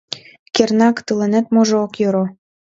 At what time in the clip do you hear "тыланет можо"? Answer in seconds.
1.07-1.75